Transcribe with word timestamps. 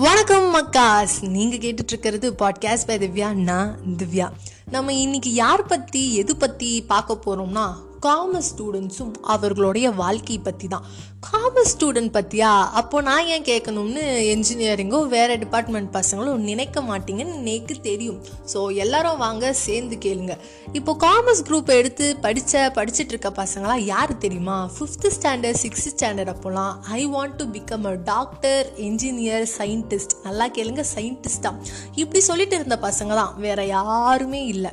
வணக்கம் 0.00 0.54
மக்காஸ். 0.54 1.28
நீங்கள் 1.28 1.58
கேட்டுட்ருக்கிறது 1.58 2.30
podcast 2.38 2.86
by 2.86 2.98
Divya 2.98 3.32
நான் 3.32 3.78
திவ்யா. 3.96 4.30
நம்ம 4.70 4.92
இன்னைக்கு 4.92 5.32
யார் 5.34 5.66
பற்றி 5.66 6.14
எது 6.14 6.36
பற்றி 6.36 6.82
பார்க்க 6.82 7.18
போகிறோம்னா 7.26 7.74
காமர்ஸ் 8.06 8.50
ஸ்டூடெண்ட்ஸும் 8.50 9.14
அவர்களுடைய 9.34 9.86
வாழ்க்கை 10.02 10.36
பற்றி 10.46 10.68
தான் 10.74 10.84
காமர்ஸ் 11.26 11.72
ஸ்டூடெண்ட் 11.72 12.12
பத்தியா? 12.16 12.50
அப்போ 12.80 12.96
நான் 13.08 13.26
ஏன் 13.34 13.44
கேட்கணும்னு 13.48 14.02
என்ஜினியரிங்கோ 14.34 15.00
வேறு 15.14 15.34
டிபார்ட்மெண்ட் 15.42 15.90
பசங்களும் 15.96 16.46
நினைக்க 16.50 16.80
மாட்டீங்கன்னு 16.90 17.36
நேக்கு 17.48 17.74
தெரியும். 17.88 18.20
ஸோ 18.52 18.60
எல்லாரும் 18.84 19.20
வாங்க 19.24 19.52
சேர்ந்து 19.64 19.98
கேளுங்க. 20.04 20.36
இப்போ 20.78 20.94
காமர்ஸ் 21.04 21.44
குரூப் 21.48 21.72
எடுத்து 21.80 22.06
படித்த 22.26 22.62
படிச்சுட்டு 22.78 23.14
இருக்க 23.14 23.32
பசங்களாம் 23.42 23.84
யார் 23.92 24.14
தெரியுமா? 24.24 24.56
ஃபிஃப்த்து 24.76 25.12
ஸ்டாண்டர்ட் 25.18 25.60
சிக்ஸ்த் 25.64 25.92
ஸ்டாண்டர்ட் 25.96 26.32
அப்போலாம் 26.34 26.72
I 26.98 27.02
want 27.16 27.36
to 27.42 27.46
become 27.58 27.86
a 27.92 27.94
doctor 28.12 28.64
engineer 28.88 29.46
scientist 29.58 30.16
நல்லா 30.28 30.48
கேளுங்க 30.58 30.84
சயின்டிஸ்டாக 30.96 31.62
இப்படி 32.02 32.22
சொல்லிட்டு 32.30 32.58
இருந்த 32.60 32.78
பசங்க 32.88 33.14
தான் 33.22 33.34
வேற 33.46 33.60
யாருமே 33.76 34.42
இல்லை. 34.54 34.72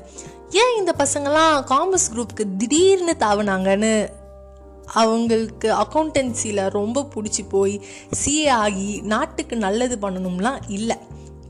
ஏன் 0.52 0.78
இந்த 0.78 0.94
பசங்களாம் 0.98 1.64
காமர்ஸ் 1.64 2.14
குரூப்புக்கு 2.14 2.56
திடீர்னு 2.58 3.16
தாவுனாங்கன்னு? 3.20 4.10
அவங்களுக்கு 4.86 5.73
அக்கௌண்டன்சியில் 5.73 6.70
ரொம்ப 6.70 7.08
பிடிச்சி 7.16 7.50
போய் 7.50 7.86
சிஏ 8.26 8.50
ஆகி 8.50 9.02
நாட்டுக்கு 9.02 9.58
நல்லது 9.58 9.98
பண்ணணும்லாம் 10.02 10.60
இல்லை. 10.68 10.96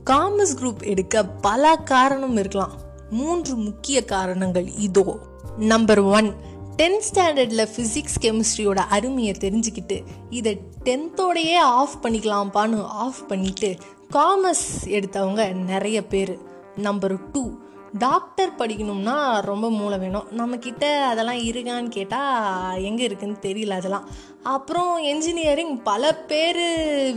காமர்ஸ் 0.04 0.56
குரூப் 0.60 0.82
எடுக்க 0.82 1.24
பல 1.24 1.76
காரணம் 1.76 2.36
இருக்கலாம். 2.36 2.72
மூன்று 3.10 3.54
முக்கிய 3.54 4.04
காரணங்கள் 4.04 4.72
இதோ. 4.76 5.18
நம்பர் 5.58 6.00
ஒன் 6.00 6.34
டென்த் 6.76 7.00
ஸ்டாண்டர்டில் 7.12 7.68
ஃபிசிக்ஸ் 7.76 8.18
கெமிஸ்ட்ரியோட 8.20 8.76
அருமையை 8.76 9.34
தெரிஞ்சுக்கிட்டு 9.40 10.04
இதை 10.30 10.60
டென்த்தோடையே 10.84 11.56
ஆஃப் 11.56 11.98
பண்ணிக்கலாம்ப்பான்னு 12.02 12.84
ஆஃப் 12.84 13.28
பண்ணிட்டு 13.28 13.76
காமர்ஸ் 14.12 14.86
எடுத்தவங்க 14.86 15.52
நிறைய 15.52 16.06
பேர். 16.06 16.38
நம்பர் 16.76 17.30
டூ 17.30 17.50
டாக்டர் 17.92 18.54
படிக்கணும்னா 18.58 19.40
ரொம்ப 19.40 19.70
மூளை 19.70 19.98
வேணும். 19.98 20.26
நம்மக்கிட்ட 20.36 21.02
அதெல்லாம் 21.02 21.36
இருக்கான்னு 21.36 21.88
கேட்டால் 21.88 22.82
எங்கே 22.82 23.04
இருக்குன்னு 23.04 23.36
தெரியல 23.42 23.70
அதெல்லாம். 23.70 24.08
அப்புறம் 24.42 24.96
என்ஜினியரிங் 24.96 25.82
பல 25.82 26.14
பேர் 26.14 26.56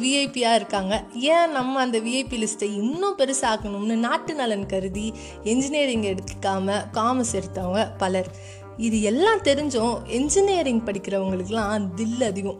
விஐபியாக 0.03 0.55
இருக்காங்க. 0.55 1.03
ஏன் 1.14 1.52
நம்ம 1.52 1.80
அந்த 1.80 1.99
விஐபி 1.99 2.47
லிஸ்ட்டை 2.47 2.73
இன்னும் 2.73 3.17
பெருசாக்கணும்னு 3.17 3.95
நாட்டு 3.95 4.36
நலன் 4.36 4.66
கருதி 4.66 5.14
என்ஜினியரிங் 5.44 6.03
எடுத்துக்காமல் 6.03 6.83
காமர்ஸ் 6.94 7.42
எடுத்தவங்க 7.42 7.88
பலர். 7.97 8.31
இது 8.77 9.02
எல்லாம் 9.02 9.39
தெரிஞ்சும் 9.39 10.03
என்ஜினியரிங் 10.03 10.86
படிக்கிறவங்களுக்குலாம் 10.86 11.94
தில் 11.94 12.22
அதிகம். 12.22 12.58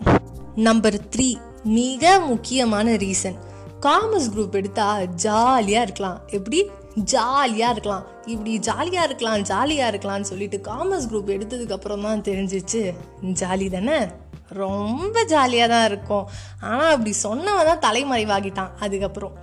நம்பர் 0.56 1.00
த்ரீ 1.16 1.36
மிக 1.64 2.20
முக்கியமான 2.20 2.92
ரீசன் 2.92 3.36
காமர்ஸ் 3.82 4.30
குரூப் 4.36 4.52
எடுத்தால் 4.52 5.08
ஜாலியாக 5.08 5.84
இருக்கலாம். 5.84 6.20
எப்படி? 6.28 6.70
ஜாலியாக 6.96 7.74
இருக்கலாம். 7.74 8.06
இப்படி 8.26 8.60
ஜாலியாக 8.60 9.08
இருக்கலாம் 9.08 9.42
ஜாலியாக 9.42 9.92
இருக்கலாம்னு 9.92 10.30
சொல்லிட்டு 10.32 10.58
காமர்ஸ் 10.58 11.08
குரூப் 11.12 11.32
எடுத்ததுக்கப்புறம் 11.36 12.02
தான் 12.02 12.22
தெரிஞ்சிச்சு. 12.22 12.94
ஜாலி 13.22 13.70
தானே? 13.70 14.08
ரொம்ப 14.48 15.24
ஜாலியாக 15.24 15.72
தான் 15.74 15.86
இருக்கும். 15.86 16.28
ஆனால் 16.62 16.92
அப்படி 16.92 17.14
சொன்னவன் 17.24 17.70
தான் 17.72 17.84
தலைமறைவாகிட்டான். 17.88 18.72
அதுக்கப்புறம் 18.80 19.36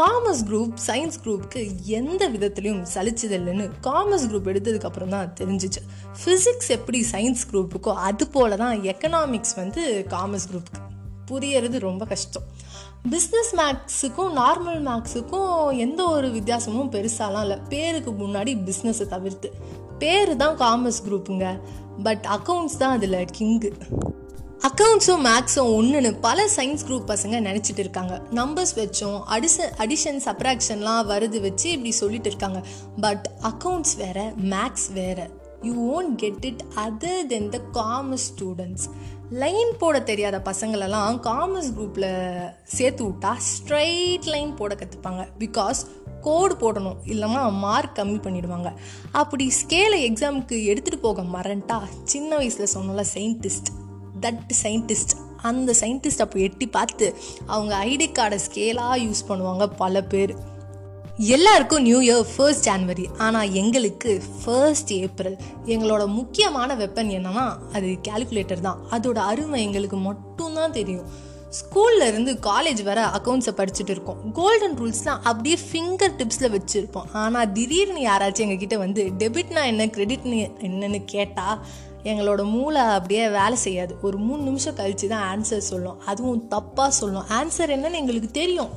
காமர்ஸ் 0.00 0.42
குரூப் 0.48 0.72
சயின்ஸ் 0.86 1.20
குரூப்புக்கு 1.24 1.60
எந்த 1.84 2.28
விதத்துலையும் 2.28 2.82
சலிச்சதில்லைன்னு 2.94 3.70
காமர்ஸ் 3.82 4.26
குரூப் 4.30 4.50
எடுத்ததுக்கப்புறம் 4.52 5.08
தான் 5.08 5.32
தெரிஞ்சிச்சு. 5.40 5.82
ஃபிசிக்ஸ் 6.24 6.68
எப்படி 6.68 7.06
சயின்ஸ் 7.12 7.46
குரூப்புக்கோ 7.52 7.94
அது 7.94 8.26
போல 8.26 8.56
தான் 8.56 8.82
எக்கனாமிக்ஸ் 8.82 9.56
வந்து 9.56 10.06
காமர்ஸ் 10.08 10.48
குரூப்புக்கு 10.52 10.85
புரியறது 11.30 11.78
ரொம்ப 11.78 12.04
கஷ்டம். 12.04 12.46
பிஸ்னஸ் 13.10 13.52
மேக்ஸுக்கும் 13.60 14.32
நார்மல் 14.40 14.80
மேக்ஸுக்கும் 14.88 15.78
எந்த 15.78 16.00
ஒரு 16.04 16.30
வித்தியாசமும் 16.30 16.92
பெருசாலாம் 16.92 17.40
இல்லை. 17.40 17.58
பேருக்கு 17.68 18.10
முன்னாடி 18.10 18.52
பிஸ்னஸை 18.68 19.06
தவிர்த்து. 19.06 19.50
பேர் 19.98 20.36
தான் 20.36 20.58
காமர்ஸ் 20.58 21.02
குரூப்புங்க 21.08 21.46
பட் 22.02 22.26
அக்கௌண்ட்ஸ் 22.36 22.78
தான் 22.78 22.94
அதில் 22.96 23.18
கிங்கு 23.38 23.70
அக்கௌண்ட்ஸும் 24.68 25.24
மேக்ஸும் 25.26 25.70
ஒன்றுன்னு 25.76 26.10
பல 26.20 26.46
சயின்ஸ் 26.56 26.84
குரூப் 26.88 27.10
பசங்க 27.10 27.36
நினச்சிட்டு 27.48 27.82
இருக்காங்க. 27.84 28.14
நம்பர்ஸ் 28.30 28.74
வச்சும் 28.74 29.18
அடிஷன் 29.34 29.72
அடிஷன் 29.78 30.20
சப்ராக்ஷன்லாம் 30.24 31.02
வருது 31.12 31.40
வச்சு 31.40 31.70
இப்படி 31.70 31.92
சொல்லிட்டு 31.92 32.28
இருக்காங்க. 32.28 32.60
பட் 33.00 33.26
அக்கௌண்ட்ஸ் 33.42 33.96
வேற 33.96 34.32
மேக்ஸ் 34.54 34.88
வேற. 34.92 35.28
You 35.62 35.74
won't 35.92 36.14
get 36.14 36.44
it 36.44 36.62
other 36.84 37.26
then 37.26 37.48
the 37.48 37.60
commerce 37.72 38.26
students 38.30 38.86
line 39.30 39.70
போட 39.78 40.00
தெரியாத 40.00 40.42
பசங்களெல்லாம் 40.44 41.16
காமர்ஸ் 41.20 41.70
குரூப்பில் 41.76 42.52
சேர்த்து 42.62 43.08
விட்டா 43.08 43.36
ஸ்ட்ரைட் 43.38 44.24
லைன் 44.24 44.54
போட 44.54 44.74
கற்றுப்பாங்க 44.74 45.28
பிகாஸ் 45.38 45.86
கோடு 46.20 46.54
போடணும் 46.54 46.96
இல்லைன்னா 47.04 47.52
மார்க் 47.52 47.98
கம்மி 47.98 48.18
பண்ணிடுவாங்க. 48.18 48.72
அப்படி 49.12 49.52
ஸ்கேலை 49.62 49.98
எக்ஸாமுக்கு 50.10 50.56
எடுத்துகிட்டு 50.70 51.00
போக 51.00 51.22
மரண்டா 51.22 51.82
சின்ன 52.04 52.36
வயசில் 52.36 52.72
சொன்னோம்ல 52.74 53.04
சயின்டிஸ்ட் 53.14 53.70
தட் 54.20 54.52
சயின்டிஸ்ட் 54.62 55.14
அந்த 55.42 55.74
சயின்டிஸ்ட் 55.80 56.20
அப்போ 56.20 56.38
எட்டி 56.38 56.66
பார்த்து 56.66 57.14
அவங்க 57.46 57.84
ஐடி 57.84 58.08
கார்டை 58.18 58.38
ஸ்கேலாக 58.46 59.02
யூஸ் 59.06 59.28
பண்ணுவாங்க 59.28 59.66
பல 59.66 60.02
பேர். 60.02 60.34
எல்லாருக்கும் 61.18 61.82
நியூ 61.82 62.00
இயர் 62.00 62.26
ஃபர்ஸ்ட் 62.36 62.68
ஜான்வரி 62.68 63.04
ஆனால் 63.18 63.52
எங்களுக்கு 63.52 64.22
ஃபர்ஸ்ட் 64.40 64.92
ஏப்ரல் 64.92 65.36
எங்களோட 65.64 66.06
முக்கியமான 66.06 66.74
வெப்பன் 66.76 67.12
என்னன்னா 67.18 67.56
அது 67.72 67.98
கேல்குலேட்டர் 68.08 68.60
தான். 68.60 68.78
அதோட 68.90 69.14
அருமை 69.14 69.62
எங்களுக்கு 69.62 69.96
மட்டும்தான் 69.96 70.72
தெரியும். 70.72 71.06
ஸ்கூல்ல 71.58 72.06
இருந்து 72.06 72.32
காலேஜ் 72.32 72.82
வர 72.82 73.06
அக்கௌண்ட்ஸை 73.06 73.54
படிச்சுட்டு 73.56 73.88
இருக்கோம். 73.88 74.32
கோல்டன் 74.32 74.76
ரூல்ஸ்லாம் 74.78 75.22
அப்படியே 75.22 75.58
ஃபிங்கர் 75.68 76.16
டிப்ஸில் 76.20 76.54
வச்சுருப்போம். 76.56 77.08
ஆனால் 77.12 77.52
திடீர்னு 77.52 78.00
யாராச்சும் 78.00 78.46
எங்ககிட்ட 78.46 78.78
வந்து 78.78 79.04
டெபிட்னா 79.18 79.64
என்ன? 79.64 79.86
கிரெடிட்னு 79.86 80.52
என்னன்னு 80.60 81.04
கேட்டால் 81.04 81.58
எங்களோட 82.02 82.44
மூளை 82.44 82.82
அப்படியே 82.82 83.28
வேலை 83.28 83.56
செய்யாது. 83.56 83.96
ஒரு 84.02 84.18
மூணு 84.18 84.42
நிமிஷம் 84.42 84.76
கழிச்சு 84.76 85.06
தான் 85.06 85.26
ஆன்சர் 85.32 85.68
சொல்லும். 85.72 86.00
அதுவும் 86.04 86.48
தப்பாக 86.50 86.88
சொல்லும். 86.88 87.24
ஆன்சர் 87.40 87.74
என்னன்னு 87.78 87.92
எங்களுக்கு 87.92 88.30
தெரியும். 88.30 88.70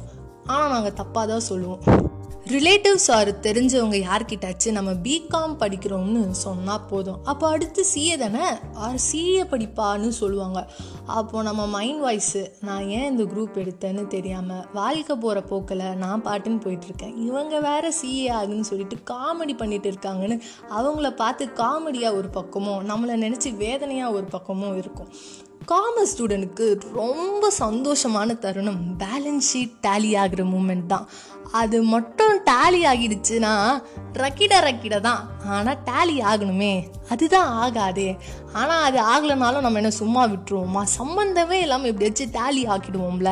ஆனால் 0.46 0.70
நாங்கள் 0.70 0.98
தப்பாக 1.02 1.28
தான் 1.28 1.40
சொல்லுவோம். 1.40 2.09
ரிலேட்டிவ்ஸ் 2.54 3.08
ஆர் 3.16 3.30
தெரிஞ்சவங்க 3.40 3.98
யார்கிட்டாச்சு 4.06 4.70
நம்ம 4.72 4.92
பிகாம் 5.08 5.52
படிக்கிறோம்னு 5.60 6.22
சொன்னால் 6.30 6.86
போதும். 6.90 7.20
அப்போ 7.24 7.48
அடுத்து 7.48 7.86
சிஏ 7.94 8.18
தானே? 8.18 8.46
ஆர் 8.86 8.98
சிஏ 9.12 9.44
படிப்பான்னு 9.52 10.08
சொல்லுவாங்க. 10.20 10.60
அப்போது 11.06 11.44
நம்ம 11.44 11.66
மைண்ட் 11.68 12.02
வாய்ஸு 12.04 12.42
நான் 12.62 12.88
ஏன் 12.88 13.06
இந்த 13.12 13.24
குரூப் 13.24 13.60
எடுத்தேன்னு 13.64 14.06
தெரியாமல் 14.08 14.66
வாழ்க்கை 14.74 15.16
போகிற 15.16 15.42
போக்கில் 15.42 15.86
நான் 16.04 16.26
பாட்டுன்னு 16.26 16.64
போயிட்டுருக்கேன். 16.66 17.14
இவங்க 17.26 17.60
வேறு 17.60 17.92
சிஏ 18.02 18.26
ஆகுன்னு 18.40 18.70
சொல்லிட்டு 18.72 18.98
காமெடி 19.12 19.58
பண்ணிட்டு 19.58 19.92
இருக்காங்கன்னு 19.92 20.40
அவங்கள 20.80 21.12
பார்த்து 21.24 21.50
காமெடியாக 21.62 22.20
ஒரு 22.22 22.32
பக்கமும் 22.40 22.90
நம்மளை 22.90 23.18
நினச்சி 23.26 23.52
வேதனையாக 23.58 24.14
ஒரு 24.14 24.26
பக்கமும் 24.26 24.78
இருக்கும். 24.78 25.12
காமர்ஸ் 25.72 26.12
ஸ்டூடெண்ட்டுக்கு 26.12 26.68
ரொம்ப 26.94 27.52
சந்தோஷமான 27.60 28.38
தருணம். 28.44 28.80
பேலன்ஸ் 28.98 29.50
ஷீட் 29.50 29.76
டேலி 29.88 30.12
ஆகிற 30.20 30.44
மூமெண்ட் 30.44 30.86
தான். 30.86 31.10
அது 31.52 31.78
மட்டும் 31.84 32.36
டேலி 32.50 32.82
ஆகிடுச்சுன்னா 32.92 33.52
ரக்கிட 34.14 34.54
ரக்கிட 34.68 35.00
தான். 35.00 35.22
ஆனால் 35.56 35.80
டேலி 35.90 36.18
ஆகணுமே. 36.32 36.74
அதுதான் 37.10 37.52
ஆகாதே. 37.64 38.18
ஆனால் 38.54 38.84
அது 38.88 39.00
ஆகலைனாலும் 39.14 39.66
நம்ம 39.66 39.82
என்ன 39.82 39.90
சும்மா 39.90 40.24
விட்டுருவோமா? 40.28 40.84
சம்மந்தமே 41.00 41.60
இல்லாமல் 41.66 41.92
எப்படியாச்சும் 41.92 42.34
டேலி 42.40 42.64
ஆக்கிடுவோம்ல. 42.76 43.32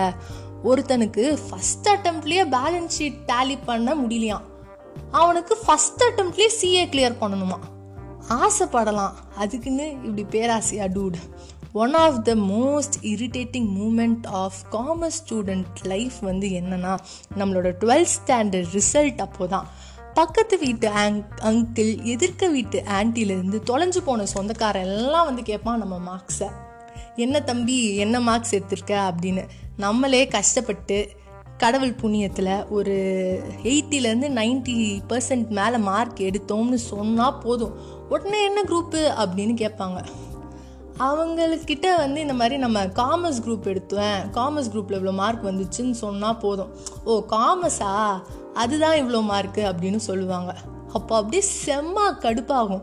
ஒருத்தனுக்கு 0.64 1.26
ஃபஸ்ட் 1.48 1.90
அட்டம்ப்ட்லேயே 1.94 2.46
பேலன்ஸ் 2.58 2.98
ஷீட் 2.98 3.20
டேலி 3.32 3.58
பண்ண 3.66 3.96
முடியலையாம். 3.96 4.46
அவனுக்கு 5.12 5.58
ஃபஸ்ட் 5.66 6.06
அட்டம்ப்ட்லேயே 6.10 6.52
சிஏ 6.62 6.86
கிளியர் 6.94 7.22
பண்ணணுமா 7.22 7.60
ஆசைப்படலாம். 8.30 9.14
அதுக்குன்னு 9.38 9.86
இப்படி 10.08 10.24
பேராசையா 10.34 10.88
dude 10.94 11.20
one 11.74 11.94
of 11.94 12.24
the 12.24 12.36
most 12.36 13.04
irritating 13.04 13.68
moment 13.80 14.28
of 14.28 14.54
commerce 14.72 15.20
student 15.28 15.66
life 15.84 16.14
வந்து 16.22 16.48
என்னன்னா 16.48 16.98
நம்மளோட 17.38 17.72
டுவெல்த் 17.80 18.28
ஸ்டாண்டர்ட் 18.28 18.82
ரிசல்ட் 18.82 19.18
அப்போ 19.18 19.48
தான் 19.48 19.68
பக்கத்து 20.14 20.58
வீட்டு 20.60 20.90
அங் 20.90 21.24
அங்கிள் 21.40 22.04
எதிர்க்க 22.04 22.48
வீட்டு 22.48 22.84
ஆன்ட்டிலேருந்து 22.88 23.62
தொலைஞ்சு 23.66 23.98
போன 23.98 24.26
சொந்தக்காரன் 24.26 24.84
எல்லாம் 24.84 25.26
வந்து 25.26 25.44
கேட்பான் 25.44 25.78
நம்ம 25.78 26.00
மார்க்ஸை 26.12 26.48
என்ன 27.16 27.40
தம்பி 27.40 27.96
என்ன 27.96 28.20
மார்க்ஸ் 28.20 28.56
எடுத்திருக்க? 28.56 29.12
அப்படின்னு. 29.12 29.48
நம்மளே 29.78 30.28
கஷ்டப்பட்டு 30.28 31.10
கடவுள் 31.58 31.96
புண்ணியத்தில் 31.96 32.70
ஒரு 32.70 32.94
எயிட்டிலேருந்து 33.64 34.30
நைன்ட்டி 34.30 35.00
பர்சன்ட் 35.10 35.48
மேலே 35.48 35.78
மார்க் 35.78 36.20
எடுத்தோம்னு 36.20 36.74
சொன்னால் 36.74 37.38
போதும். 37.38 38.06
உடனே 38.10 38.46
என்ன 38.46 38.62
குரூப்பு 38.62 38.94
அப்படின்னு 38.94 39.54
கேட்பாங்க. 39.54 40.06
அவங்கக்கிட்ட 41.00 41.96
வந்து 41.98 42.22
இந்த 42.22 42.34
மாதிரி 42.34 42.58
நம்ம 42.58 42.86
காமர்ஸ் 42.86 43.42
குரூப் 43.46 43.68
எடுத்துவேன் 43.72 44.22
காமர்ஸ் 44.34 44.70
குரூப்பில் 44.74 44.98
இவ்வளோ 45.00 45.14
மார்க் 45.14 45.46
வந்துச்சுன்னு 45.46 45.92
சொன்னால் 45.92 46.38
போதும். 46.38 46.76
ஓ 47.04 47.26
காமர்ஸா 47.30 48.22
அதுதான் 48.54 48.98
இவ்வளோ 48.98 49.24
மார்க்கு 49.24 49.64
அப்படின்னு 49.64 49.96
சொல்லுவாங்க. 49.96 50.56
அப்போ 50.94 51.16
அப்படியே 51.16 51.44
செம்ம 51.66 52.12
கடுப்பாகும். 52.22 52.82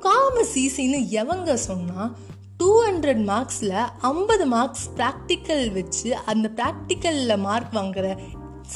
காமர்ஸ் 0.00 0.54
ஈஸின்னு 0.54 1.08
எவங்க 1.08 1.56
சொன்னால் 1.56 2.16
டூ 2.56 2.84
ஹண்ட்ரட் 2.84 3.22
மார்க்ஸில் 3.24 3.88
ஐம்பது 4.00 4.46
மார்க்ஸ் 4.46 4.90
ப்ராக்டிக்கல் 4.96 5.72
வச்சு 5.72 6.16
அந்த 6.16 6.50
ப்ராக்டிக்கலில் 6.56 7.38
மார்க் 7.38 7.72
வாங்குற 7.72 8.18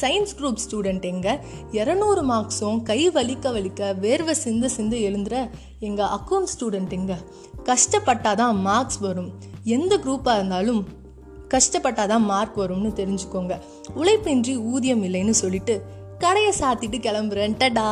சயின்ஸ் 0.01 0.35
குரூப் 0.39 0.59
ஸ்டூடெண்ட் 0.71 1.03
எங்கள் 1.03 1.39
இரநூறு 1.73 2.23
மார்க்ஸும் 2.29 2.83
கை 2.83 3.11
வலிக்க 3.11 3.53
வலிக்க 3.53 3.95
வேர்வை 4.01 4.31
சிந்து 4.31 4.71
சிந்து 4.71 4.99
எழுந்துற 4.99 5.51
எங்கள் 5.81 6.07
அக்கௌண்ட் 6.07 6.49
ஸ்டூடெண்ட் 6.59 6.93
கஷ்டப்பட்டால் 7.69 8.41
தான் 8.41 8.57
மார்க்ஸ் 8.69 9.01
வரும். 9.07 9.31
எந்த 9.77 9.93
குரூப்பாக 10.05 10.39
இருந்தாலும் 10.39 10.81
கஷ்டப்பட்டால் 11.55 12.11
தான் 12.13 12.25
மார்க் 12.25 12.59
வரும்னு 12.61 12.91
தெரிஞ்சுக்கோங்க. 13.01 13.55
உழைப்பின்றி 13.97 14.55
ஊதியம் 14.73 15.05
இல்லைன்னு 15.09 15.35
சொல்லிட்டு 15.43 15.77
கடையை 16.19 16.53
சாத்திட்டு 16.61 16.99
கிளம்புறேன் 17.07 17.59
டடா 17.63 17.89